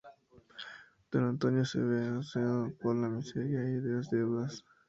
Don 1.11 1.25
Antonio 1.29 1.63
se 1.63 1.79
ve 1.79 2.07
acuciado 2.07 2.73
por 2.81 2.95
la 2.95 3.07
miseria 3.07 3.63
y 3.69 3.79
las 3.81 4.09
deudas. 4.09 4.65